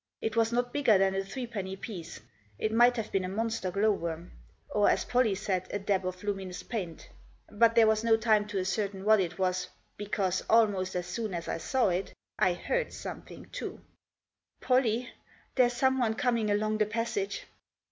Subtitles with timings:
[0.19, 2.19] It was not bigger than a threepenny piece.
[2.57, 4.31] It might have been a monster glow worm.
[4.67, 7.07] Or, as Polly said, a dab of luminous paint.
[7.51, 9.67] But there was no time to ascertain what it was,
[9.97, 13.79] because, almost as soon as I saw it, I heard something too."
[14.63, 15.11] Pollie,
[15.53, 17.45] there's someone coming along the passage."